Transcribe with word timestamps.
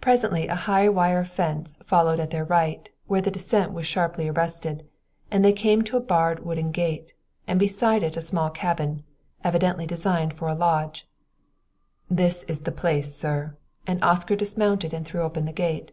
Presently 0.00 0.48
a 0.48 0.54
high 0.54 0.88
wire 0.88 1.26
fence 1.26 1.78
followed 1.84 2.20
at 2.20 2.30
their 2.30 2.46
right, 2.46 2.88
where 3.06 3.20
the 3.20 3.30
descent 3.30 3.70
was 3.74 3.86
sharply 3.86 4.26
arrested, 4.26 4.82
and 5.30 5.44
they 5.44 5.52
came 5.52 5.82
to 5.82 5.98
a 5.98 6.00
barred 6.00 6.38
wooden 6.42 6.70
gate, 6.70 7.12
and 7.46 7.60
beside 7.60 8.02
it 8.02 8.16
a 8.16 8.22
small 8.22 8.48
cabin, 8.48 9.02
evidently 9.44 9.86
designed 9.86 10.32
for 10.32 10.48
a 10.48 10.54
lodge. 10.54 11.06
"This 12.08 12.44
is 12.44 12.62
the 12.62 12.72
place, 12.72 13.14
sir," 13.14 13.58
and 13.86 14.02
Oscar 14.02 14.36
dismounted 14.36 14.94
and 14.94 15.04
threw 15.04 15.20
open 15.20 15.44
the 15.44 15.52
gate. 15.52 15.92